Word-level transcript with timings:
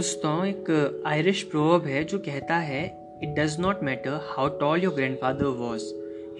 दोस्तों, 0.00 0.44
एक 0.46 1.02
Irish 1.06 1.42
proverb 1.42 1.86
है 1.86 2.04
जो 2.04 2.18
कहता 2.18 2.56
है 2.56 2.84
it 3.22 3.28
does 3.28 3.56
not 3.60 3.82
matter 3.82 4.20
how 4.22 4.48
tall 4.48 4.82
your 4.82 4.94
grandfather 5.16 5.44
was 5.44 5.82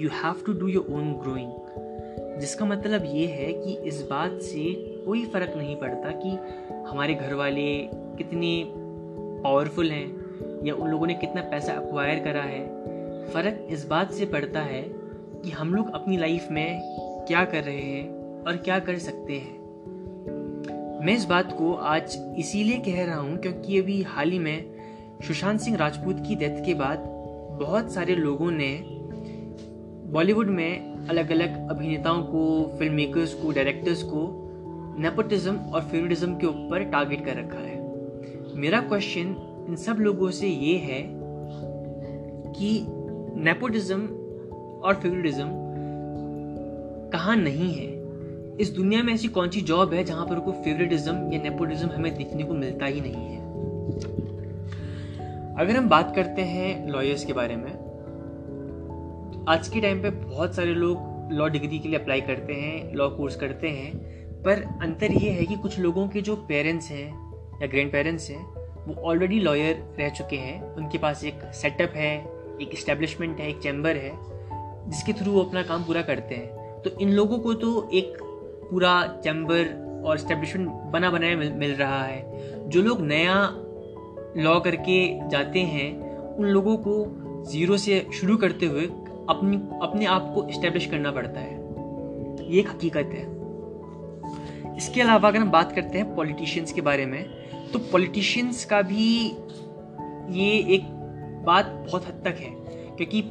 you 0.01 0.09
have 0.09 0.43
to 0.47 0.53
do 0.53 0.69
your 0.69 0.87
own 0.91 1.13
growing 1.13 2.39
जिसका 2.41 2.67
मतलब 2.67 3.05
ये 3.05 3.27
है 3.27 3.53
कि 3.53 3.75
इस 3.89 4.01
बात 4.03 4.41
से 4.43 4.65
कोई 5.07 5.25
फ़र्क 5.25 5.53
नहीं 5.57 5.77
पड़ता 5.77 6.11
कि 6.11 6.31
हमारे 6.91 7.15
घर 7.15 7.35
वाले 7.35 7.89
कितने 7.93 8.65
पावरफुल 9.45 9.91
हैं, 9.91 10.65
या 10.67 10.75
उन 10.75 10.91
लोगों 10.91 11.07
ने 11.07 11.15
कितना 11.15 11.43
पैसा 11.43 11.73
अक्वायर 11.73 12.25
करा 12.25 12.43
है। 12.43 12.67
फ़र्क 13.29 13.67
इस 13.71 13.87
बात 13.87 14.13
से 14.13 14.27
पड़ता 14.27 14.61
है 14.61 14.83
कि 15.43 15.51
हम 15.51 15.75
लोग 15.75 15.95
अपनी 15.95 16.17
लाइफ 16.17 16.49
में 16.51 16.81
क्या 17.29 17.45
कर 17.45 17.65
रहे 17.65 17.83
हैं 17.83 18.45
और 18.45 18.57
क्या 18.57 18.79
कर 18.79 18.99
सकते 18.99 19.33
हैं। 19.33 19.60
मैं 21.01 21.15
इस 21.17 21.25
बात 21.25 21.53
को 21.59 21.73
आज 21.75 22.17
इसीलिए 22.39 22.79
कह 22.79 23.05
रहा 23.05 23.19
हूँ 23.21 23.37
क्योंकि 23.37 23.79
अभी 23.79 24.03
हाल 24.03 24.31
ही 24.31 24.39
में 24.39 24.75
सुशांत 25.27 25.61
सिंह 25.61 25.77
राजपूत 25.77 26.17
की 26.29 26.35
डेथ 26.35 26.65
के 26.67 26.75
बाद 26.75 26.99
बहुत 27.61 27.93
सारे 27.93 28.15
लोगों 28.15 28.51
ने 28.51 28.69
बॉलीवुड 30.13 30.49
में 30.49 31.07
अलग 31.09 31.31
अलग 31.31 31.71
अभिनेताओं 31.71 32.23
को 32.23 32.73
फ़िल्म 32.79 32.95
मेकर्स 32.95 33.35
को 33.35 33.53
डायरेक्टर्स 33.53 34.03
को 34.03 34.27
नेपोटिज्म 34.99 35.57
और 35.57 35.83
फेवरिटिज्म 35.83 36.35
के 36.35 36.47
ऊपर 36.47 36.85
टारगेट 36.85 37.25
कर 37.25 37.37
रखा 37.37 37.59
है। 37.59 37.79
मेरा 38.61 38.81
क्वेश्चन 38.81 39.35
इन 39.69 39.77
सब 39.77 39.97
लोगों 40.01 40.31
से 40.31 40.49
ये 40.49 40.77
है 40.77 41.03
कि 42.53 42.87
नेपोटिज्म 43.41 44.07
और 44.81 44.95
फेवरिटिज्म 44.95 45.49
कहाँ 47.11 47.37
नहीं 47.37 47.73
है। 47.75 47.90
इस 48.61 48.71
दुनिया 48.71 49.03
में 49.03 49.13
ऐसी 49.15 49.29
कौन 49.29 49.51
सी 49.51 49.61
जॉब 49.61 49.93
है 49.95 50.05
जहाँ 50.05 50.27
पर 50.27 50.39
कोई 50.39 50.55
फेवरेटिज्म 50.55 51.33
या 51.33 51.43
नेपोटिज्म 51.43 51.89
हमें 51.89 52.17
देखने 52.17 52.43
को 52.43 52.55
मिलता 52.55 52.87
ही 52.87 53.01
नहीं 53.01 53.27
है? 53.27 53.39
अगर 55.57 55.77
हम 55.77 55.89
बात 55.89 56.17
करते 56.17 56.43
हैं 56.43 56.89
लॉयर्स 56.89 57.25
के 57.25 57.33
बारे 57.33 57.57
में, 57.57 57.71
आज 59.49 59.69
के 59.69 59.81
टाइम 59.81 60.03
पे 60.03 60.11
बहुत 60.11 60.55
सारे 60.55 60.75
लोग 60.75 61.33
लॉ 61.33 61.49
डिग्री 61.49 61.79
के 61.79 61.89
लिए 61.89 61.99
अप्लाई 61.99 62.21
करते 62.21 62.53
हैं 62.53 62.95
लॉ 62.95 63.09
कोर्स 63.09 63.37
करते 63.37 63.69
हैं, 63.69 63.97
पर 64.43 64.63
अंतर 64.83 65.13
ये 65.13 65.31
है 65.31 65.45
कि 65.45 65.55
कुछ 65.55 65.79
लोगों 65.79 66.09
के 66.09 66.21
जो 66.21 66.37
पेरेंट्स 66.37 66.91
हैं 66.91 67.09
या 67.63 67.67
ग्रैंड 67.67 67.93
पेरेंट्स 67.93 68.31
हैं, 68.31 68.47
वो 68.87 68.95
ऑलरेडी 69.03 69.41
लॉयर 69.41 69.97
रह 69.99 70.09
चुके 70.09 70.37
हैं। 70.37 70.75
उनके 70.75 70.99
पास 70.99 71.25
एक 71.25 71.35
सेटअप 71.55 71.93
है, 71.97 72.17
एक 72.63 72.71
इस्टेब्लिशमेंट 72.73 73.41
है, 73.41 73.49
एक 73.49 73.59
चैम्बर 73.59 73.97
है, 73.97 74.13
जिसके 74.91 75.13
थ्रू 75.13 75.33
वो 75.33 75.43
अपना 75.43 75.63
काम 75.63 75.85
पूरा 75.85 76.03
करते 76.03 76.35
हैं। 76.35 76.83
तो 76.83 76.91
इन 76.91 77.11
लोगों 77.11 77.39
को 77.39 77.55
तो 77.55 77.91
एक 77.93 78.30
पूरा 78.71 79.21
चैम्बर 79.25 79.87
और 80.07 80.19
स्टेब्लिशमेंट 80.19 80.69
बना 80.69 81.11
बनाया 81.11 81.37
मिल, 81.37 81.53
मिल 81.53 81.75
रहा 81.75 82.03
है। 82.03 82.21
जो 82.69 82.83
लोग 82.83 83.01
नया 83.01 83.51
लॉ 84.37 84.61
करके 84.61 85.29
जाते 85.29 85.61
हैं 85.61 86.11
उन 86.37 86.47
लोगों 86.47 86.77
को 86.77 87.07
ज़ीरो 87.51 87.77
से 87.77 88.07
शुरू 88.15 88.37
करते 88.37 88.67
हुए 88.67 88.87
अपनी 89.29 89.57
अपने 89.83 90.05
आप 90.07 90.33
को 90.35 90.49
इस्टेब्लिश 90.49 90.87
करना 90.87 91.11
पड़ता 91.11 91.41
है। 91.41 91.55
ये 92.53 92.61
एक 92.61 92.69
हकीकत 92.69 93.11
है। 93.13 93.41
इसके 94.77 95.01
अलावा 95.01 95.29
अगर 95.29 95.39
हम 95.39 95.51
बात 95.51 95.73
करते 95.73 95.99
हैं 95.99 96.15
पॉलिटिशियंस 96.17 96.73
के 96.73 96.81
बारे 96.81 97.07
में 97.07 97.25
तो 97.73 97.79
पॉलिटिशियंस 97.79 98.65
का 98.65 98.83
भी 98.83 99.27
ये 100.41 100.75
एक 100.75 100.83
बात 101.47 101.67
बहुत 101.67 102.07
हद 102.07 102.23
तक 102.25 102.37
है। 102.39 102.51
क्योंकि 102.97 103.23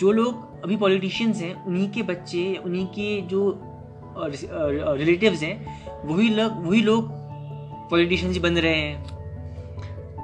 जो 0.00 0.12
लोग 0.12 0.62
अभी 0.64 0.76
पॉलिटिशियंस 0.76 1.42
हैं 1.42 1.66
उन्हीं 1.66 1.90
के 1.90 2.02
बच्चे 2.02 2.56
उन्हीं 2.64 2.86
के 2.86 3.20
जो 3.20 3.60
रिलेटिव्स 4.18 5.42
हैं, 5.42 5.56
वही 6.04 6.28
लोग 6.28 6.52
वही 6.66 6.82
लोग 6.82 7.08
पॉलिटिशियंस 7.90 8.38
बन 8.38 8.58
रहे 8.58 8.74
हैं। 8.74 9.04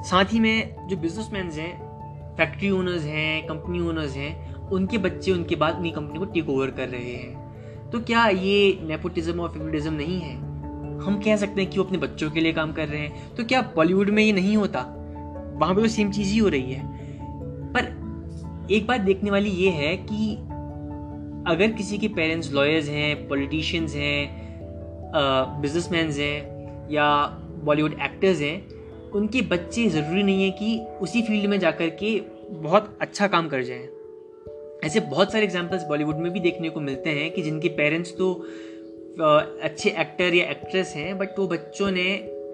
साथ 0.03 0.25
ही 0.25 0.41
में 0.41 0.89
जो 0.89 0.97
बिजनेसमैन 0.97 1.51
हैं 1.51 1.89
फैक्ट्री 2.37 2.71
ओनर्स 2.71 3.03
हैं 3.03 3.47
कंपनी 3.47 3.81
ओनर्स 3.81 4.17
हैं, 4.17 4.55
उनके 4.55 4.99
बच्चे, 4.99 5.33
उनके 5.33 5.57
बाद 5.57 5.77
उन्हीं 5.77 5.93
कंपनी 5.93 6.19
को 6.19 6.25
टेक 6.25 6.49
ओवर 6.49 6.71
कर 6.71 6.89
रहे 6.89 7.15
हैं। 7.15 7.49
तो 7.91 8.01
क्या 8.01 8.27
ये 8.27 8.79
नेपोटिज्म 8.83 9.41
और 9.41 9.49
फेवरिटिज्म 9.49 9.93
नहीं 9.93 10.21
है? 10.21 10.37
हम 10.99 11.23
कह 11.25 11.37
सकते 11.37 11.63
हैं 11.63 11.71
कि 11.71 11.79
वो 11.79 11.85
अपने 11.85 11.99
बच्चों 11.99 12.31
के 12.31 12.41
लिए 12.41 12.53
काम 12.53 12.73
कर 12.73 12.89
रहे 12.89 13.01
हैं। 13.01 13.35
तो 13.35 13.45
क्या 13.45 13.63
बॉलीवुड 13.63 14.11
में 14.11 14.23
ये 14.23 14.33
नहीं 14.33 14.57
होता? 14.57 14.81
वहाँ 15.57 15.75
पे 15.75 15.83
तो 15.83 15.89
सेम 15.89 16.11
चीज़ 16.11 16.33
ही 16.33 16.39
हो 16.39 16.49
रही 16.49 16.73
है। 16.73 16.99
पर 17.73 18.09
एक 18.71 18.87
बात 18.87 19.01
देखने 19.01 19.31
वाली 19.31 19.51
ये 19.51 19.71
है 19.71 19.97
कि 19.97 20.39
अगर 21.49 21.71
किसी 21.73 21.99
के 21.99 22.09
पेरेंट्स 22.09 22.53
लॉयर्स 22.53 22.89
हैं 22.89 23.29
पॉलिटिशियंस 23.29 23.95
हैं 23.95 25.61
बिजनेसमैन 25.63 26.11
हैं 26.11 26.89
या 26.93 27.27
बॉलीवुड 27.65 27.93
एक्टर्स 27.93 28.41
हैं, 28.41 28.69
उनके 29.11 29.43
बच्चे 29.43 29.87
ज़रूरी 29.87 30.23
नहीं 30.23 30.45
है 30.45 30.51
कि 30.51 30.79
उसी 31.01 31.23
फ़ील्ड 31.23 31.47
में 31.47 31.59
जाकर 31.61 31.89
के 31.89 32.21
बहुत 32.51 32.99
अच्छा 33.01 33.29
काम 33.29 33.49
कर 33.49 33.63
जाएँ। 33.63 33.89
ऐसे 34.85 35.01
बहुत 35.01 35.33
सारे 35.33 35.45
एग्जांपल्स 35.45 35.85
बॉलीवुड 35.85 36.17
में 36.17 36.33
भी 36.33 36.41
देखने 36.41 36.71
को 36.71 36.81
मिलते 36.81 37.11
हैं 37.11 37.31
कि 37.31 37.43
जिनके 37.43 37.69
पेरेंट्स 37.69 38.13
तो 38.17 38.33
अच्छे 39.63 39.91
एक्टर 39.91 40.35
या 40.35 40.51
एक्ट्रेस 40.51 40.93
हैं 40.97 41.19
बट 41.19 41.39
वो 41.39 41.47
बच्चों 41.47 41.91
ने 41.91 42.07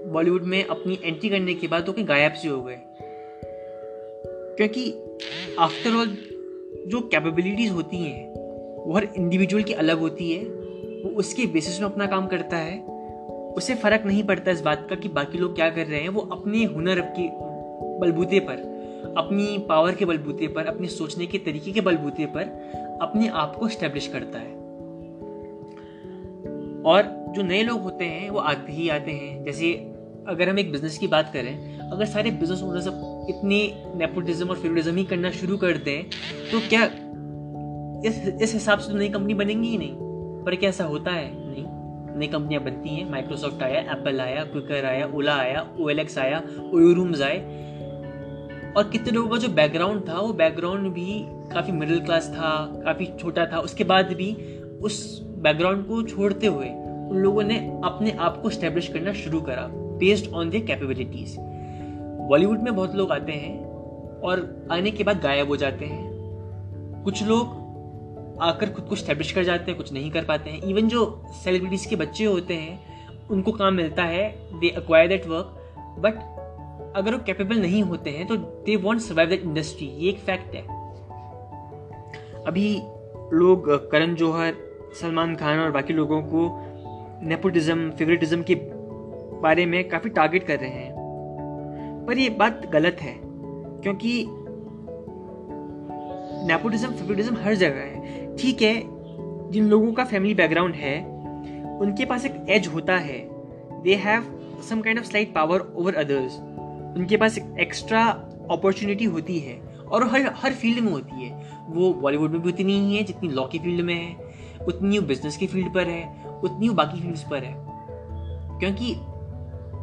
बॉलीवुड 0.06 0.43
में 0.43 0.65
अपनी 0.65 0.99
एंट्री 1.05 1.28
करने 1.28 1.55
के 1.55 1.69
बाद 1.69 1.87
वो 1.87 1.93
कहीं 1.93 2.09
गायब 2.09 2.32
से 2.32 2.49
हो 2.49 2.62
गए। 2.62 2.78
क्योंकि 4.56 4.91
आफ्टर 5.59 5.94
ऑल 5.97 6.16
जो 6.87 7.00
कैपेबिलिटीज़ 7.00 7.72
होती 7.72 7.97
हैं 7.97 8.44
वो 8.86 8.94
हर 8.96 9.08
इंडिविजुअल 9.16 9.62
की 9.62 9.72
अलग 9.72 9.98
होती 9.98 10.32
है, 10.32 10.44
वो 10.44 11.10
उसके 11.10 11.46
बेसिस 11.46 11.80
में 11.80 11.88
अपना 11.88 12.06
काम 12.06 12.26
करता 12.26 12.56
है। 12.56 12.78
उसे 13.56 13.74
फ़र्क 13.74 14.02
नहीं 14.06 14.22
पड़ता 14.22 14.50
इस 14.50 14.60
बात 14.60 14.86
का 14.90 14.96
कि 14.96 15.08
बाकी 15.08 15.38
लोग 15.38 15.54
क्या 15.54 15.70
कर 15.70 15.86
रहे 15.86 16.00
हैं। 16.00 16.08
वो 16.08 16.20
अपने 16.20 16.64
हुनर 16.64 17.00
के 17.00 17.28
बलबूते 17.98 18.40
पर, 18.40 18.56
अपनी 19.18 19.58
पावर 19.58 19.94
के 19.94 20.04
बलबूते 20.04 20.48
पर, 20.48 20.66
अपने 20.66 20.88
सोचने 20.88 21.26
के 21.26 21.38
तरीके 21.38 21.72
के 21.72 21.80
बलबूते 21.80 22.26
पर 22.26 22.42
अपने 23.02 23.28
आप 23.28 23.56
को 23.56 23.68
स्टेब्लिश 23.68 24.06
करता 24.06 24.38
है। 24.38 24.52
और 26.82 27.32
जो 27.36 27.42
नए 27.42 27.62
लोग 27.62 27.82
होते 27.82 28.04
हैं, 28.04 28.30
वो 28.30 28.38
आते 28.38 28.72
ही 28.72 28.88
आते 28.88 29.10
हैं। 29.10 29.44
जैसे 29.44 29.72
अगर 30.28 30.48
हम 30.48 30.58
एक 30.58 30.72
बिज़नेस 30.72 30.98
की 30.98 31.06
बात 31.06 31.32
करें, 31.32 31.78
अगर 31.78 32.04
सारे 32.04 32.30
बिज़नेस 32.30 32.62
ओनर्स 32.62 32.86
इतने 33.28 33.82
नेपोटिज्म 33.96 34.48
और 34.48 34.56
फेवरिज्म 34.56 34.96
ही 34.96 35.04
करना 35.04 35.30
शुरू 35.30 35.56
कर 35.56 35.76
दें 35.76 36.04
तो 36.52 36.60
क्या 36.68 36.86
इस 38.04 38.28
इस 38.42 38.53
हिसाब 38.54 38.78
से 38.78 38.92
तो 38.92 38.98
नई 38.98 39.09
कंपनी 39.09 39.34
बनेंगी 39.34 39.69
ही 39.69 39.78
नहीं। 39.78 39.94
पर 40.44 40.54
क्या 40.54 40.70
ऐसा 40.70 40.84
होता 40.84 41.10
है? 41.10 41.31
नहीं। 41.50 41.65
नई 42.19 42.26
कंपनियाँ 42.26 42.65
बनती 42.65 42.88
हैं। 42.88 43.10
माइक्रोसॉफ्ट 43.10 43.62
आया 43.62 43.81
एप्पल 43.81 44.20
आया 44.20 44.44
क्विकर 44.44 44.84
आया 44.84 45.06
ओला 45.15 45.34
आया 45.34 45.66
ओएलएक्स 45.81 46.19
आया 46.19 46.43
ओयो 46.75 46.93
रूम्स 46.93 47.22
आए। 47.22 47.38
और 48.76 48.88
कितने 48.91 49.10
लोगों 49.10 49.31
का 49.31 49.37
जो 49.37 49.48
बैकग्राउंड 49.48 50.09
था, 50.09 50.20
वो 50.20 50.32
बैकग्राउंड 50.32 50.93
भी 50.93 51.26
काफ़ी 51.53 51.72
मिडिल 51.72 52.00
क्लास 52.00 52.28
था, 52.28 52.82
काफ़ी 52.84 53.06
छोटा 53.20 53.47
था। 53.47 53.59
उसके 53.59 53.84
बाद 53.84 54.12
भी 54.12 54.60
उस 54.82 55.22
बैकग्राउंड 55.22 55.87
को 55.87 56.03
छोड़ते 56.03 56.47
हुए 56.47 56.69
उन 57.10 57.16
लोगों 57.16 57.43
ने 57.43 57.81
अपने 57.84 58.10
आप 58.10 58.43
को 58.43 58.50
स्टेब्लिश 58.50 58.88
करना 58.88 59.12
शुरू 59.12 59.41
करा 59.41 59.69
based 59.72 60.32
on 60.32 60.50
their 60.50 60.64
capabilities 60.64 61.37
Bollywood 62.28 62.60
में 62.60 62.76
बहुत 62.76 62.94
लोग 62.94 63.12
आते 63.12 63.32
हैं 63.32 63.64
और 64.20 64.66
आने 64.72 64.91
के 64.91 65.04
बाद 65.04 65.20
गायब 65.20 65.48
हो 65.48 65.56
जाते 65.56 65.84
हैं। 65.84 67.03
कुछ 67.04 67.22
लोग 67.22 67.63
आकर 68.40 68.70
खुद 68.70 68.84
को 68.84 68.96
स्टैब्लिश 68.96 69.32
कर 69.32 69.44
जाते 69.44 69.70
हैं, 69.70 69.76
कुछ 69.76 69.92
नहीं 69.92 70.10
कर 70.10 70.24
पाते 70.24 70.50
हैं। 70.50 70.62
इवन 70.62 70.88
जो 70.88 71.22
सेलिब्रिटीज़ 71.44 71.88
के 71.88 71.96
बच्चे 71.96 72.24
होते 72.24 72.54
हैं, 72.54 72.78
उनको 73.30 73.52
काम 73.52 73.74
मिलता 73.74 74.04
है 74.04 74.28
they 74.60 74.68
acquire 74.68 75.08
that 75.08 75.26
work 75.26 75.60
but 75.98 76.14
अगर 76.96 77.12
वो 77.12 77.18
कैपेबल 77.26 77.56
नहीं 77.56 77.82
होते 77.82 78.10
हैं 78.10 78.26
तो 78.26 78.36
they 78.36 78.76
won't 78.76 79.00
survive 79.00 79.28
that 79.28 79.42
industry 79.42 79.86
ये 79.86 80.08
एक 80.10 80.19
फैक्ट 80.19 80.54
है। 80.54 80.62
अभी 82.44 82.75
लोग 83.32 83.90
करण 83.90 84.14
जौहर, 84.14 84.54
सलमान 85.00 85.34
खान 85.37 85.58
और 85.58 85.70
बाकी 85.70 85.92
लोगों 85.92 86.22
को 86.22 86.48
नेपोटिज्म 87.22 87.90
फेवरेटिज्म 87.90 88.42
के 88.42 88.54
बारे 89.40 89.66
में 89.66 89.88
काफ़ी 89.88 90.10
टारगेट 90.10 90.46
कर 90.46 90.58
रहे 90.58 90.70
हैं। 90.70 92.04
पर 92.08 92.19
ये 92.19 92.28
बात 92.30 92.66
गलत 92.66 92.96
है, 93.00 93.14
क्योंकि 93.22 94.25
नेपोटिज्म 96.44 96.91
फेवरेटिज्म 96.91 97.37
हर 97.37 97.55
जगह 97.55 97.81
है। 97.81 98.37
ठीक 98.37 98.62
है, 98.62 98.82
जिन 99.50 99.64
लोगों 99.64 99.93
का 99.93 100.05
फैमिली 100.05 100.35
बैकग्राउंड 100.35 100.75
है, 100.75 101.05
उनके 101.79 102.05
पास 102.05 102.25
एक 102.25 102.46
एज 102.49 102.67
होता 102.67 102.96
है। 102.96 103.29
They 103.82 103.94
have 103.94 104.41
some 104.70 104.81
kind 104.81 104.99
of 104.99 105.06
slight 105.06 105.35
power 105.35 105.73
over 105.76 105.94
others 105.94 106.38
उनके 106.96 107.17
पास 107.17 107.38
एक 107.38 107.56
एक्स्ट्रा 107.61 108.05
अपॉर्चुनिटी 108.50 109.05
होती 109.05 109.38
है, 109.38 109.75
और 109.93 110.08
हर 110.08 110.32
हर 110.37 110.52
फ़ील्ड 110.52 110.85
में 110.85 110.93
होती 110.93 111.25
है। 111.25 111.43
वो 111.69 111.93
बॉलीवुड 111.94 112.31
में 112.31 112.43
भी 112.43 112.49
उतनी 112.49 112.79
ही 112.79 112.97
है, 112.97 113.05
जितनी 113.05 113.29
लॉ 113.29 113.44
की 113.44 113.58
फ़ील्ड 113.58 113.85
में 113.85 113.94
है, 113.94 114.17
उतनी 114.67 114.99
वो 114.99 115.06
बिज़नेस 115.06 115.37
की 115.37 115.47
फ़ील्ड 115.47 115.75
पर 115.75 115.88
है, 115.88 116.25
उतनी 116.43 116.69
वो 116.69 116.75
बाकी 116.75 117.00
फील्ड्स 117.00 117.23
पर 117.31 117.44
है। 117.44 117.55
क्योंकि 118.58 118.94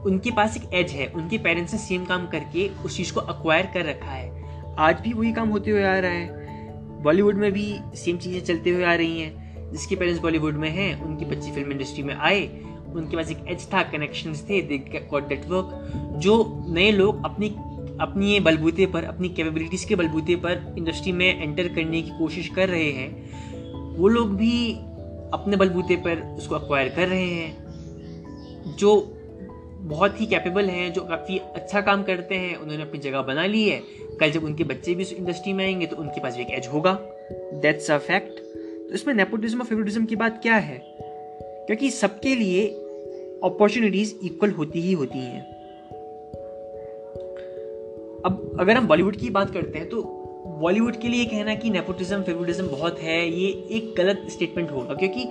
उनके 0.09 0.31
पास 0.31 0.57
एक 0.57 0.73
एज 0.73 0.91
है, 0.91 1.07
उनके 1.07 1.37
पेरेंट्स 1.37 1.73
ने 1.73 1.79
सेम 1.79 2.05
काम 2.05 2.27
करके 2.27 2.69
उस 2.85 2.97
चीज़ 2.97 3.13
को 3.13 3.19
अक्वायर 3.19 3.65
कर 3.65 3.85
रखा 3.85 4.11
है। 4.11 4.41
आज 4.79 5.01
भी 5.01 5.13
वही 5.13 5.33
काम 5.33 5.49
होते 5.49 5.71
हुए 5.71 5.83
आ 5.83 5.99
रहा 5.99 6.11
है। 6.11 6.40
बॉलीवुड 7.03 7.35
में 7.35 7.51
भी 7.51 7.73
सेम 7.95 8.17
चीज़ें 8.17 8.43
चलते 8.43 8.69
हुए 8.69 8.83
आ 8.83 8.93
रही 8.95 9.19
हैं। 9.19 9.71
जिसके 9.71 9.95
पेरेंट्स 9.95 10.21
बॉलीवुड 10.21 10.55
में 10.55 10.69
हैं, 10.69 11.01
उनकी 11.01 11.25
बच्चे 11.25 11.51
फ़िल्म 11.51 11.71
इंडस्ट्री 11.71 12.03
में 12.03 12.13
आए, 12.15 12.47
उनके 12.93 13.17
पास 13.17 13.31
एक 13.31 13.45
एज 13.47 13.67
था 13.73 13.83
कनेक्शन 13.83 14.33
थे 14.49 14.61
गॉट 14.99 15.27
दैट 15.27 15.45
वर्क 15.49 15.91
जो 16.17 16.63
नए 16.67 16.91
लोग 16.91 17.25
अपनी 17.25 17.55
अपनी 18.01 18.39
बलबूते 18.39 18.85
पर, 18.85 19.03
अपनी 19.03 19.29
कैपेबिलिटीज़ 19.29 19.85
के 19.87 19.95
बलबूते 19.95 20.35
पर 20.35 20.75
इंडस्ट्री 20.77 21.11
में 21.11 21.41
एंटर 21.43 21.67
करने 21.67 22.01
की 22.01 22.09
कोशिश 22.09 22.47
कर 22.47 22.69
रहे 22.69 22.91
हैं, 22.91 23.97
वो 23.97 24.07
लोग 24.07 24.35
भी 24.35 24.73
अपने 25.33 25.57
बलबूते 25.57 25.95
पर 25.95 26.21
उसको 26.37 26.55
अक्वायर 26.55 26.89
कर 26.89 27.07
रहे 27.07 27.25
हैं, 27.25 28.75
जो 28.77 29.17
बहुत 29.81 30.19
ही 30.21 30.25
कैपेबल 30.25 30.69
हैं, 30.69 30.93
जो 30.93 31.01
काफ़ी 31.01 31.37
अच्छा 31.37 31.81
काम 31.81 32.03
करते 32.03 32.35
हैं। 32.35 32.55
उन्होंने 32.55 32.83
अपनी 32.83 32.99
जगह 32.99 33.21
बना 33.21 33.45
ली 33.45 33.69
है। 33.69 33.81
कल 34.19 34.31
जब 34.31 34.43
उनके 34.43 34.63
बच्चे 34.63 34.95
भी 34.95 35.03
उस 35.03 35.13
इंडस्ट्री 35.13 35.53
में 35.53 35.65
आएँगे 35.65 35.85
तो 35.85 35.95
उनके 35.95 36.21
पास 36.21 36.35
भी 36.35 36.41
एक 36.41 36.49
एज 36.49 36.67
होगा। 36.67 36.93
दैट्स 37.53 37.91
अ 37.91 37.97
फैक्ट 37.97 38.39
तो 38.89 38.95
इसमें 38.95 39.13
नेपोटिज्म 39.13 39.59
और 39.59 39.65
फेवरिटिज्म 39.65 40.05
की 40.05 40.15
बात 40.15 40.41
क्या 40.41 40.55
है? 40.55 40.81
क्योंकि 41.65 41.91
सबके 41.91 42.35
लिए 42.35 42.67
अपॉर्चुनिटीज़ 43.43 44.13
इक्वल 44.23 44.49
होती 44.49 44.81
ही 44.81 44.93
होती 44.93 45.19
हैं। 45.19 45.41
अब 48.25 48.57
अगर 48.59 48.77
हम 48.77 48.87
बॉलीवुड 48.87 49.15
की 49.15 49.29
बात 49.29 49.53
करते 49.53 49.79
हैं 49.79 49.89
तो 49.89 50.01
बॉलीवुड 50.61 50.95
के 50.95 51.07
लिए 51.07 51.25
कहना 51.25 51.55
कि 51.55 51.69
नेपोटिज्म 51.69 52.21
फेवरिटिज्म 52.21 52.67
बहुत 52.67 52.99
है, 52.99 53.29
ये 53.29 53.47
एक 53.47 53.93
गलत 53.97 54.27
स्टेटमेंट 54.29 54.71
होगा। 54.71 54.93
क्योंकि 54.93 55.25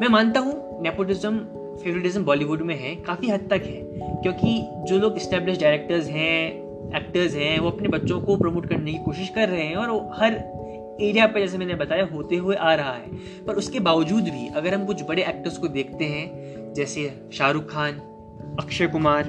मैं 0.00 0.08
मानता 0.08 0.40
हूँ 0.40 0.82
नेपोटिज्म 0.82 1.40
फेवरिटिज्म 1.76 2.24
बॉलीवुड 2.24 2.62
में 2.62 2.80
है, 2.80 2.94
काफ़ी 2.96 3.28
हद 3.28 3.40
तक 3.40 3.62
है। 3.66 3.82
क्योंकि 4.22 4.66
जो 4.84 4.98
लोग 4.98 5.16
इस्टेब्लिश 5.16 5.60
डायरेक्टर्स 5.60 6.06
हैं 6.06 6.62
एक्टर्स 6.96 7.34
हैं, 7.34 7.58
वो 7.58 7.70
अपने 7.70 7.88
बच्चों 7.88 8.20
को 8.20 8.36
प्रमोट 8.36 8.68
करने 8.68 8.92
की 8.92 8.98
कोशिश 8.98 9.28
कर 9.28 9.48
रहे 9.48 9.62
हैं 9.62 9.76
और 9.76 9.90
वो 9.90 10.10
हर 10.14 10.32
एरिया 11.00 11.26
पर 11.26 11.40
जैसे 11.40 11.58
मैंने 11.58 11.74
बताया, 11.74 12.04
होते 12.04 12.36
हुए 12.36 12.56
आ 12.56 12.74
रहा 12.74 12.92
है। 12.92 13.10
पर 13.46 13.54
उसके 13.54 13.80
बावजूद 13.80 14.24
भी, 14.24 14.48
अगर 14.48 14.74
हम 14.74 14.86
कुछ 14.86 15.02
बड़े 15.02 15.22
एक्टर्स 15.22 15.58
को 15.58 15.68
देखते 15.68 16.04
हैं, 16.04 16.30
जैसे 16.74 17.28
शाहरुख 17.32 17.70
खान, 17.70 17.92
अक्षय 18.60 18.86
कुमार, 18.86 19.24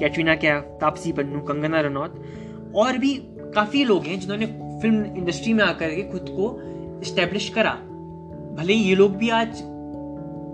कैटरीना 0.00 0.34
कैफ, 0.34 0.62
तापसी 0.62 1.12
पन्नू, 1.12 1.40
कंगना 1.40 1.80
रनौत, 1.80 2.22
और 2.74 2.98
भी 2.98 3.14
काफ़ी 3.26 3.84
लोग 3.84 4.04
हैं 4.04 4.20
जिन्होंने 4.20 4.46
फ़िल्म 4.80 5.16
इंडस्ट्री 5.16 5.52
में 5.52 5.64
आकर 5.64 5.90
के 5.90 6.02
खुद 6.02 6.26
को 6.28 6.60
इस्टेब्लिश 7.02 7.48
करा। 7.48 7.72
भले 8.54 8.72
ही 8.72 8.84
ये 8.84 8.94
लोग 8.94 9.16
भी 9.16 9.28
आज 9.28 9.75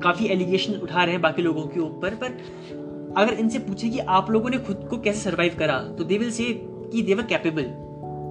काफ़ी 0.03 0.27
एलिगेशन 0.27 0.75
उठा 0.75 1.03
रहे 1.05 1.13
हैं 1.13 1.23
बाकी 1.23 1.43
लोगों 1.43 1.67
के 1.67 1.81
ऊपर 1.81 2.15
पर 2.15 2.39
अगर 3.17 3.33
इनसे 3.35 3.59
पूछे 3.59 3.89
कि 3.89 3.99
आप 3.99 4.31
लोगों 4.31 4.51
ने 4.51 4.59
खुद 4.59 4.87
को 4.91 4.99
कैसे 4.99 5.21
सरवाइव 5.21 5.57
करा 5.59 5.79
तो 5.99 6.05
दे 6.05 6.19
विल 6.19 6.31
से 6.31 6.45
कि 6.93 7.03
दे 7.03 7.15
वर 7.15 7.23
कैपेबल 7.23 7.65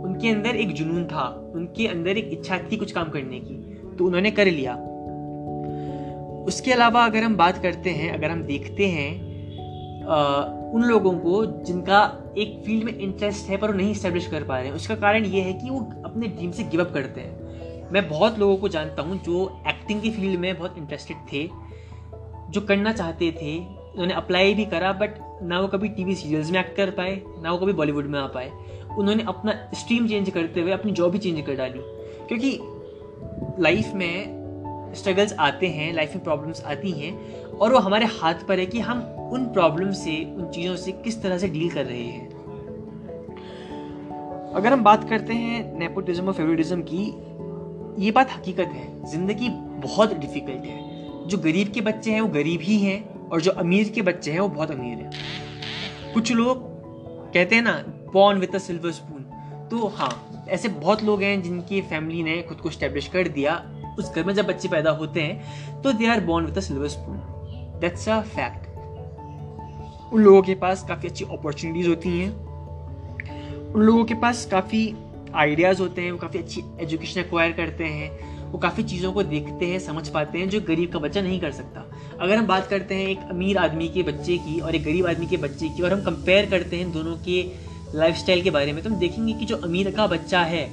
उनके 0.05 0.29
अंदर 0.29 0.55
एक 0.55 0.73
जुनून 0.73 1.05
था 1.05 1.27
उनके 1.55 1.87
अंदर 1.87 2.17
एक 2.17 2.29
इच्छा 2.33 2.57
थी 2.71 2.77
कुछ 2.77 2.91
काम 2.91 3.09
करने 3.09 3.39
की 3.39 3.55
तो 3.97 4.05
उन्होंने 4.05 4.31
कर 4.31 4.45
लिया। 4.45 4.73
उसके 6.45 6.71
अलावा 6.71 7.05
अगर 7.05 7.23
हम 7.23 7.35
बात 7.35 7.57
करते 7.57 7.89
हैं 7.89 8.11
अगर 8.13 8.29
हम 8.29 8.41
देखते 8.43 8.87
हैं 8.87 9.09
आ, 10.05 10.15
उन 10.73 10.83
लोगों 10.83 11.13
को 11.19 11.45
जिनका 11.63 11.99
एक 12.37 12.61
फ़ील्ड 12.65 12.83
में 12.83 12.97
इंटरेस्ट 12.97 13.49
है 13.49 13.57
पर 13.57 13.71
वो 13.71 13.77
नहीं 13.77 13.93
स्टेब्लिश 13.93 14.27
कर 14.27 14.43
पा 14.43 14.57
रहे 14.57 14.67
हैं 14.67 14.73
उसका 14.73 14.95
कारण 14.95 15.25
ये 15.25 15.41
है 15.41 15.53
कि 15.53 15.69
वो 15.69 15.79
अपने 16.05 16.27
ड्रीम 16.27 16.51
से 16.51 16.63
गिव 16.63 16.83
अप 16.83 16.93
करते 16.93 17.21
हैं। 17.21 17.40
मैं 17.91 18.09
बहुत 18.09 18.39
लोगों 18.39 18.57
को 18.57 18.67
जानता 18.67 19.01
हूँ 19.01 19.17
जो 19.23 19.61
एक्टिंग 19.67 20.01
की 20.01 20.11
फ़ील्ड 20.11 20.39
में 20.39 20.57
बहुत 20.57 20.77
इंटरेस्टेड 20.77 21.17
थे, 21.33 21.49
जो 22.49 22.61
करना 22.61 22.93
चाहते 22.93 23.31
थे, 23.31 23.57
उन्होंने 23.59 24.13
अप्लाई 24.13 24.53
भी 24.53 24.65
करा 24.65 24.91
बट 24.93 25.15
ना 25.43 25.59
वो 25.59 25.67
कभी 25.67 25.89
टीवी 25.89 26.15
सीरियल्स 26.15 26.51
में 26.51 26.59
एक्ट 26.59 26.75
कर 26.75 26.89
पाए, 26.89 27.21
ना 27.41 27.51
वो 27.51 27.57
कभी 27.57 27.73
बॉलीवुड 27.73 28.05
में 28.05 28.19
आ 28.19 28.27
पाए। 28.27 28.51
उन्होंने 28.97 29.23
अपना 29.23 29.69
स्ट्रीम 29.73 30.07
चेंज 30.07 30.29
करते 30.29 30.61
हुए 30.61 30.71
अपनी 30.71 30.91
जॉब 30.91 31.11
भी 31.11 31.17
चेंज 31.17 31.45
कर 31.45 31.55
डाली। 31.55 31.79
क्योंकि 32.27 32.59
लाइफ 33.63 33.91
में 33.93 34.93
स्ट्रगल्स 34.95 35.33
आते 35.33 35.67
हैं 35.67 35.93
लाइफ 35.93 36.15
में 36.15 36.23
प्रॉब्लम्स 36.23 36.63
आती 36.63 36.91
हैं, 36.91 37.41
और 37.47 37.73
वो 37.73 37.79
हमारे 37.79 38.05
हाथ 38.05 38.33
पर 38.47 38.59
है 38.59 38.65
कि 38.65 38.79
हम 38.79 39.01
उन 39.33 39.45
प्रॉब्लम 39.45 39.91
से, 39.91 40.35
उन 40.37 40.49
चीज़ों 40.49 40.75
से 40.75 40.91
किस 40.91 41.21
तरह 41.23 41.37
से 41.37 41.47
डील 41.47 41.69
कर 41.69 41.85
रहे 41.85 42.03
हैं। 42.03 42.29
अगर 44.53 44.73
हम 44.73 44.83
बात 44.83 45.09
करते 45.09 45.33
हैं 45.33 45.79
नेपोटिज्म 45.79 46.27
और 46.27 46.33
फेवरिटिज्म 46.33 46.81
की 46.81 47.13
ये 47.99 48.11
बात 48.11 48.31
हकीकत 48.31 48.67
है, 48.67 49.05
ज़िंदगी 49.05 49.49
बहुत 49.81 50.17
डिफ़िकल्ट 50.17 50.65
है। 50.65 51.27
जो 51.27 51.37
गरीब 51.37 51.71
के 51.71 51.81
बच्चे 51.81 52.11
हैं, 52.11 52.21
वो 52.21 52.27
गरीब 52.27 52.61
ही 52.61 52.77
हैं, 52.79 53.29
और 53.29 53.41
जो 53.41 53.51
अमीर 53.51 53.89
के 53.89 54.01
बच्चे 54.01 54.31
हैं, 54.31 54.39
वो 54.39 54.47
बहुत 54.47 54.71
अमीर 54.71 54.97
हैं। 54.97 56.13
कुछ 56.13 56.31
लोग 56.31 56.63
कहते 57.33 57.55
हैं 57.55 57.61
ना 57.61 57.73
born 58.13 58.39
with 58.39 58.55
a 58.55 58.59
silver 58.59 58.91
spoon 58.91 59.21
तो 59.71 59.87
हाँ 59.87 60.45
ऐसे 60.49 60.69
बहुत 60.69 61.03
लोग 61.03 61.21
हैं 61.23 61.41
जिनकी 61.41 61.81
फैमिली 61.81 62.23
ने 62.23 62.41
खुद 62.41 62.57
को 62.57 62.69
स्टेब्लिश 62.69 63.07
कर 63.07 63.27
दिया। 63.27 63.55
उस 63.99 64.13
घर 64.15 64.23
में 64.23 64.33
जब 64.33 64.47
बच्चे 64.47 64.67
पैदा 64.67 64.91
होते 64.91 65.21
हैं 65.21 65.81
तो 65.81 65.91
they 65.93 66.07
are 66.07 66.19
born 66.19 66.45
with 66.45 66.57
a 66.57 66.61
silver 66.61 66.87
spoon 66.87 67.17
that's 67.81 68.09
a 68.09 68.19
fact 68.21 68.67
उन 70.13 70.21
लोगों 70.21 70.41
के 70.41 70.55
पास 70.55 70.83
काफ़ी 70.83 71.07
अच्छी 71.09 71.25
अपॉर्चुनिटीज़ 71.25 71.87
होती 71.89 72.09
हैं। 72.19 72.31
उन 73.73 73.81
लोगों 73.81 74.05
के 74.05 74.13
पास 74.13 74.45
काफ़ी 74.45 74.85
आइडियाज़ 75.35 75.81
होते 75.81 76.01
हैं, 76.01 76.11
वो 76.11 76.17
काफ़ी 76.17 76.39
अच्छी 76.39 76.63
एजुकेशन 76.79 77.19
एक्वायर 77.19 77.51
करते 77.51 77.83
हैं, 77.83 78.31
वो 78.51 78.57
काफ़ी 78.57 78.83
चीज़ों 78.83 79.13
को 79.13 79.23
देखते 79.23 79.65
हैं, 79.65 79.79
समझ 79.79 80.09
पाते 80.09 80.37
हैं, 80.37 80.49
जो 80.49 80.61
गरीब 80.61 80.91
का 80.91 80.99
बच्चा 80.99 81.21
नहीं 81.21 81.39
कर 81.39 81.51
सकता। 81.51 81.85
अगर 82.19 82.35
हम 82.35 82.47
बात 82.47 82.67
करते 82.67 82.95
हैं 82.95 83.07
एक 83.07 83.19
अमीर 83.29 83.57
आदमी 83.57 83.87
के 83.87 84.03
बच्चे 84.03 84.37
की 84.37 84.59
और 84.59 84.75
एक 84.75 84.83
गरीब 84.83 85.07
आदमी 85.07 85.25
के 85.25 85.37
बच्चे 85.37 85.69
की 85.69 85.83
और 85.83 85.93
हम 85.93 86.01
कंपेयर 86.01 86.49
करते 86.49 86.77
हैं 86.77 86.91
दोनों 86.91 87.15
के 87.17 87.71
लाइफ 87.95 88.25
के 88.43 88.49
बारे 88.49 88.73
में 88.73 88.83
तो 88.83 88.89
हम 88.89 88.95
देखेंगे 88.95 89.33
कि 89.33 89.45
जो 89.45 89.55
अमीर 89.57 89.91
का 89.91 90.07
बच्चा 90.07 90.41
है, 90.41 90.65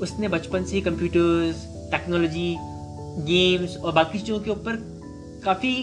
उसने 0.00 0.28
बचपन 0.28 0.64
से 0.64 0.80
कंप्यूटर्स 0.80 1.66
टेक्नोलॉजी 1.90 2.56
गेम्स 3.24 3.76
और 3.76 3.92
बाकी 3.92 4.18
चीज़ों 4.18 4.40
के 4.40 4.50
ऊपर 4.50 4.76
काफ़ी 5.44 5.74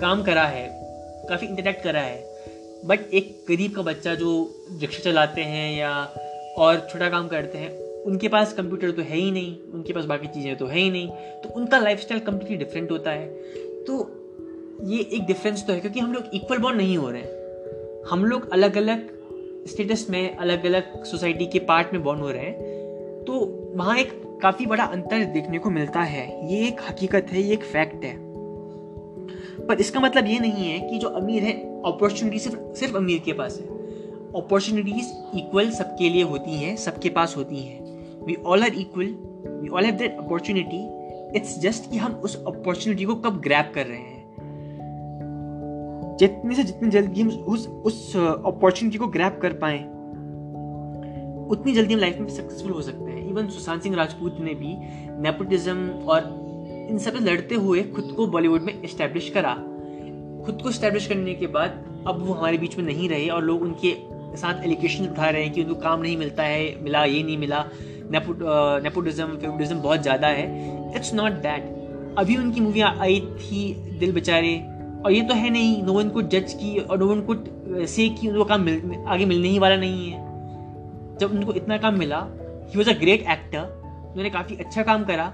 काम 0.00 0.22
करा 0.22 0.44
है, 0.44 0.68
काफ़ी 1.28 1.46
इंटरेक्ट 1.46 1.84
करा 1.84 2.00
है। 2.00 2.36
बट 2.84 3.00
एक 3.00 3.44
गरीब 3.48 3.74
का 3.74 3.82
बच्चा 3.82 4.14
जो 4.14 4.30
रिक्शा 4.80 4.98
चलाते 4.98 5.42
हैं 5.42 5.78
या 5.78 5.92
और 6.58 6.86
छोटा 6.90 7.08
काम 7.08 7.28
करते 7.28 7.58
हैं। 7.58 7.70
उनके 8.02 8.28
पास 8.28 8.52
कंप्यूटर 8.52 8.90
तो 8.90 9.02
है 9.02 9.16
ही 9.16 9.30
नहीं, 9.30 9.56
उनके 9.74 9.92
पास 9.92 10.04
बाकी 10.04 10.26
चीज़ें 10.26 10.56
तो 10.56 10.66
है 10.66 10.78
ही 10.78 10.90
नहीं 10.90 11.08
तो 11.42 11.48
उनका 11.56 11.78
लाइफ 11.78 12.00
स्टाइल 12.00 12.20
कम्प्लीटली 12.20 12.56
डिफरेंट 12.56 12.90
होता 12.90 13.10
है। 13.10 13.26
तो 13.84 13.96
ये 14.84 15.00
एक 15.00 15.26
डिफरेंस 15.26 15.66
तो 15.66 15.72
है, 15.72 15.80
क्योंकि 15.80 16.00
हम 16.00 16.12
लोग 16.12 16.24
इक्वल 16.34 16.58
बॉन्ड 16.58 16.76
नहीं 16.76 16.96
हो 16.98 17.10
रहे 17.10 17.22
हैं। 17.22 18.04
हम 18.10 18.24
लोग 18.24 18.50
अलग 18.50 18.76
अलग 18.76 19.08
स्टेटस 19.66 20.06
में 20.10 20.36
अलग 20.36 20.64
अलग 20.66 21.04
सोसाइटी 21.04 21.46
के 21.46 21.58
पार्ट 21.58 21.92
में 21.92 22.02
बॉन्ड 22.02 22.22
हो 22.22 22.30
रहे 22.30 22.42
हैं। 22.42 23.24
तो 23.24 23.38
वहाँ 23.74 23.98
एक 23.98 24.12
काफ़ी 24.42 24.66
बड़ा 24.66 24.84
अंतर 24.84 25.24
देखने 25.24 25.58
को 25.58 25.70
मिलता 25.70 26.00
है। 26.00 26.26
ये 26.52 26.66
एक 26.68 26.80
हकीकत 26.88 27.26
है, 27.30 27.42
ये 27.42 27.52
एक 27.52 27.64
फैक्ट 27.64 28.04
है। 28.04 28.16
पर 29.66 29.80
इसका 29.80 30.00
मतलब 30.00 30.26
ये 30.26 30.38
नहीं 30.38 30.68
है 30.70 30.78
कि 30.90 30.98
जो 30.98 31.08
अमीर 31.08 31.42
है 31.42 31.52
अपॉर्चुनिटी 31.82 32.38
सिर्फ़ 32.38 32.74
सिर्फ़ 32.74 32.96
अमीर 32.96 33.18
के 33.18 33.32
पास 33.32 33.58
है। 33.60 33.75
अपॉर्चुनिटीज़ 34.36 35.36
इक्वल 35.36 35.70
सबके 35.70 36.08
लिए 36.08 36.22
होती 36.22 36.56
हैं, 36.56 36.76
सबके 36.76 37.08
पास 37.08 37.36
होती 37.36 37.56
हैं। 37.56 38.24
We 38.26 38.34
all 38.34 38.62
are 38.62 38.74
equal 38.74 39.06
we 39.62 39.68
all 39.68 39.84
have 39.84 39.94
that 39.94 40.18
opportunity 40.18 40.84
it's 41.36 41.58
just 41.58 41.90
कि 41.90 41.96
हम 41.96 42.12
उस 42.12 42.44
अपॉर्चुनिटी 42.46 43.04
को 43.04 43.14
कब 43.14 43.40
ग्रैप 43.40 43.72
कर 43.74 43.86
रहे 43.86 43.98
हैं। 43.98 44.16
जितने 46.20 46.54
से 46.54 46.64
जितनी 46.64 46.90
जल्दी 46.90 47.20
हम 47.20 47.28
उस 47.28 47.68
उस 47.68 48.16
अपॉर्चुनिटी 48.16 48.98
को 48.98 49.06
ग्रैप 49.06 49.38
कर 49.42 49.52
पाए, 49.52 49.78
उतनी 51.50 51.74
जल्दी 51.74 51.94
हम 51.94 52.00
लाइफ 52.00 52.18
में 52.18 52.28
सक्सेसफुल 52.28 52.72
हो 52.72 52.82
सकते 52.82 53.10
हैं। 53.10 53.28
इवन 53.28 53.48
सुशांत 53.48 53.82
सिंह 53.82 53.96
राजपूत 53.96 54.36
ने 54.40 54.54
भी 54.54 54.74
नेपोटिज्म 55.22 55.88
और 55.88 56.22
इन 56.90 56.98
सब 56.98 57.12
लड़ते 57.20 57.54
हुए 57.54 57.82
खुद 57.82 58.12
को 58.16 58.26
बॉलीवुड 58.26 58.62
में 58.62 58.82
इस्टेब्लिश 58.82 59.30
करा। 59.30 59.54
खुद 60.46 60.62
को 60.62 60.70
इस्टेब्लिश 60.70 61.06
करने 61.06 61.34
के 61.34 61.46
बाद 61.46 61.84
अब 62.06 62.26
वो 62.26 62.34
हमारे 62.34 62.58
बीच 62.58 62.76
में 62.78 62.84
नहीं 62.84 63.08
रहे 63.08 63.28
और 63.28 63.42
लोग 63.42 63.62
उनके 63.62 63.88
साथ 64.34 64.64
एलिगेशन 64.64 65.04
उठा 65.04 65.28
रहे 65.30 65.42
हैं 65.42 65.52
कि 65.52 65.62
उनको 65.62 65.74
काम 65.80 66.00
नहीं 66.00 66.16
मिलता 66.16 66.42
है, 66.42 66.82
मिला, 66.82 67.04
ये 67.04 67.22
नहीं 67.22 67.38
मिला। 67.38 67.64
नेपोटिज्म 68.12 69.36
फेवरिटिज्म 69.36 69.80
बहुत 69.80 70.02
ज़्यादा 70.02 70.28
है। 70.28 70.44
इट्स 70.96 71.14
नॉट 71.14 71.32
दैट 71.42 71.74
अभी 72.18 72.36
उनकी 72.36 72.60
मूवी 72.60 72.80
आई 72.80 73.20
थी, 73.20 73.74
दिल 74.00 74.12
बेचारे, 74.12 74.56
और 75.04 75.12
ये 75.12 75.22
तो 75.22 75.34
है 75.34 75.50
नहीं। 75.50 75.82
नो 75.82 75.92
वन 75.92 76.08
को 76.08 76.22
जज 76.24 76.52
की 76.52 76.78
और 76.78 76.98
नो 76.98 77.06
वन 77.06 77.20
को 77.20 77.34
से 77.86 78.08
कि 78.08 78.28
उनको 78.28 78.44
काम 78.44 78.60
मिल, 78.60 79.04
आगे 79.06 79.24
मिलने 79.24 79.48
ही 79.48 79.58
वाला 79.58 79.76
नहीं 79.76 80.10
है। 80.10 80.18
जब 81.18 81.32
उनको 81.32 81.52
इतना 81.52 81.76
काम 81.78 81.98
मिला 81.98 82.18
he 82.68 82.78
was 82.78 82.90
a 82.90 82.92
great 82.92 83.26
actor 83.30 83.60
उन्होंने 84.06 84.30
काफ़ी 84.30 84.56
अच्छा 84.56 84.82
काम 84.82 85.04
करा। 85.04 85.32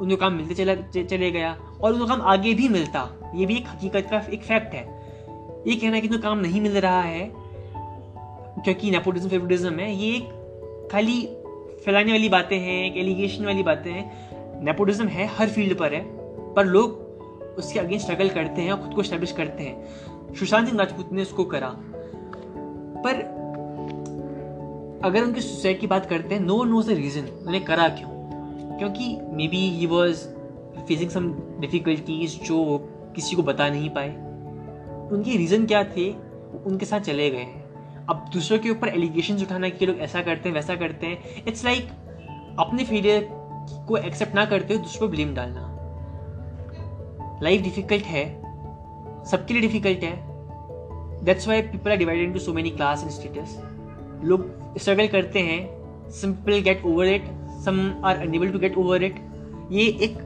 उनको 0.00 0.16
काम 0.16 0.32
मिलते 0.32 0.54
चला 0.54 0.74
चले 1.02 1.30
गया। 1.30 1.56
और 1.82 1.92
उनको 1.92 2.06
काम 2.06 2.22
आगे 2.22 2.54
भी 2.54 2.68
मिलता। 2.68 3.08
ये 3.34 3.46
भी 3.46 3.56
एक 3.56 3.66
हकीकत 3.68 4.06
का 4.10 4.18
एक 4.32 4.42
फैक्ट 4.42 4.74
है। 4.74 4.84
ये 5.66 5.74
कहना 5.76 6.00
कि 6.00 6.08
उनको 6.08 6.22
काम 6.22 6.38
नहीं 6.38 6.60
मिल 6.60 6.78
रहा 6.78 7.02
है। 7.02 7.24
क्योंकि 8.58 8.90
नेपोटिज्म 8.90 9.28
फेवरिटिज्म 9.28 9.74
है, 9.74 9.94
ये 9.94 10.16
एक 10.16 10.24
खाली 10.92 11.26
फैलाने 11.84 12.12
वाली 12.12 12.28
बातें 12.28 12.58
हैं, 12.58 12.90
एक 12.90 12.96
एलिगेशन 12.96 13.44
वाली 13.44 13.62
बातें 13.62 13.92
हैं। 13.92 14.30
नेपोटिज्म 14.64 15.06
है, 15.06 15.26
हर 15.26 15.48
फ़ील्ड 15.48 15.78
पर 15.78 15.94
है, 15.94 16.04
पर 16.54 16.66
लोग 16.66 17.02
उसके 17.58 17.78
अगेंस्ट 17.78 18.06
स्ट्रगल 18.06 18.28
करते 18.28 18.62
हैं 18.62 18.72
और 18.72 18.82
खुद 18.82 18.94
को 18.94 19.02
स्टैब्लिश 19.02 19.32
करते 19.32 19.62
हैं। 19.64 19.86
सुशांत 20.34 20.66
सिंह 20.66 20.78
राजपूत 20.78 21.12
ने 21.12 21.22
उसको 21.22 21.44
करा। 21.44 21.76
पर 23.04 23.42
अगर 25.04 25.22
उनकी 25.22 25.40
सुसाइड 25.40 25.80
की 25.80 25.86
बात 25.86 26.06
करते 26.06 26.34
हैं 26.34 26.42
नो 26.42 26.64
नोज़ 26.64 26.92
द 26.92 26.94
रीजन 26.94 27.20
उन्होंने 27.20 27.60
करा 27.60 27.88
क्यों? 27.88 28.08
क्योंकि 28.78 29.18
maybe 29.48 29.70
he 29.70 29.86
was 29.86 30.28
facing 30.80 31.10
some 31.10 31.34
difficulties 31.58 32.42
जो 32.42 32.88
किसी 33.14 33.36
को 33.36 33.42
बता 33.42 33.68
नहीं 33.68 33.90
पाए। 33.90 34.08
उनके 35.12 35.36
रीज़न 35.36 35.66
क्या 35.66 35.84
थे? 35.84 36.14
उनके 36.66 36.86
साथ 36.86 37.00
चले 37.00 37.30
गए 37.30 37.38
हैं। 37.38 37.61
अब 38.12 38.24
दूसरों 38.32 38.58
के 38.58 38.70
ऊपर 38.70 38.88
एलिगेशन 38.88 39.42
उठाना 39.42 39.68
कि 39.68 39.86
लोग 39.86 39.98
ऐसा 39.98 40.22
करते 40.22 40.48
हैं 40.48 40.54
वैसा 40.54 40.74
करते 40.76 41.06
हैं 41.06 41.44
इट्स 41.48 41.64
लाइक 41.64 41.82
like, 41.82 41.92
अपने 42.58 42.84
फेलियर 42.84 43.28
को 43.88 43.96
एक्सेप्ट 43.96 44.34
ना 44.34 44.44
करते 44.44 44.74
हो 44.74 44.80
दूसरों 44.80 45.08
पर 45.08 45.14
ब्लेम 45.14 45.34
डालना। 45.34 45.68
लाइफ 47.42 47.62
डिफ़िकल्ट 47.62 48.04
है 48.04 48.24
सबके 49.24 49.54
लिए 49.54 49.62
डिफ़िकल्ट 49.62 50.04
है। 50.04 50.12
That's 51.24 51.48
why 51.48 51.62
people 51.62 51.90
are 51.90 51.96
divided 51.96 52.26
into 52.26 52.38
so 52.38 52.52
many 52.52 52.70
class 52.70 53.02
and 53.02 53.10
status 53.10 53.56
लोग 54.24 54.76
स्ट्रगल 54.78 55.06
करते 55.06 55.38
हैं 55.38 56.10
simple 56.10 56.60
get 56.60 56.84
over 56.84 57.06
it 57.06 57.24
some 57.64 58.02
are 58.04 58.16
unable 58.16 58.48
to 58.48 58.58
get 58.58 58.76
over 58.76 59.02
it 59.02 59.20
ये 59.70 59.86
एक 60.02 60.18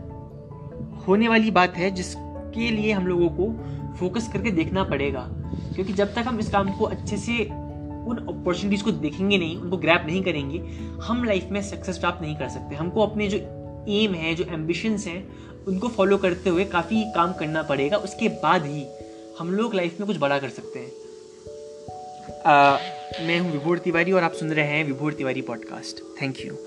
होने 1.08 1.28
वाली 1.28 1.50
बात 1.50 1.76
है 1.76 1.90
जिसके 1.90 2.70
लिए 2.70 2.92
हम 2.92 3.06
लोगों 3.06 3.28
को 3.28 3.52
फोकस 3.94 4.28
करके 4.32 4.50
देखना 4.50 4.84
पड़ेगा। 4.84 5.28
क्योंकि 5.74 5.92
जब 5.92 6.14
तक 6.14 6.24
हम 6.26 6.38
इस 6.38 6.50
काम 6.50 6.70
को 6.70 6.84
अच्छे 6.84 7.16
से 7.16 7.65
उन 8.06 8.16
अपॉर्चुनिटीज़ 8.28 8.82
को 8.84 8.90
देखेंगे 8.90 9.38
नहीं 9.38 9.56
उनको 9.56 9.76
ग्रैप 9.76 10.04
नहीं 10.06 10.22
करेंगे 10.22 10.58
हम 11.02 11.24
लाइफ 11.24 11.48
में 11.50 11.60
सक्सेस 11.62 11.98
प्राप्त 11.98 12.22
नहीं 12.22 12.36
कर 12.36 12.48
सकते। 12.48 12.74
हमको 12.74 13.06
अपने 13.06 13.28
जो 13.28 13.38
एम 13.92 14.14
है 14.14 14.34
जो 14.34 14.44
एम्बिशंस 14.44 15.06
हैं 15.06 15.64
उनको 15.66 15.88
फॉलो 15.88 16.16
करते 16.18 16.50
हुए 16.50 16.64
काफ़ी 16.64 17.02
काम 17.14 17.32
करना 17.32 17.62
पड़ेगा। 17.62 17.96
उसके 17.98 18.28
बाद 18.42 18.66
ही 18.66 18.84
हम 19.38 19.50
लोग 19.50 19.74
लाइफ 19.74 20.00
में 20.00 20.06
कुछ 20.06 20.18
बड़ा 20.18 20.38
कर 20.38 20.48
सकते 20.48 20.78
हैं। 20.78 20.90
आ, 22.46 22.78
मैं 23.26 23.38
हूँ 23.40 23.52
विभोर 23.52 23.78
तिवारी 23.78 24.12
और 24.12 24.22
आप 24.22 24.32
सुन 24.32 24.52
रहे 24.52 24.66
हैं 24.66 24.84
विभोर 24.84 25.12
तिवारी 25.12 25.42
पॉडकास्ट 25.42 26.02
थैंक 26.22 26.46
यू 26.46 26.65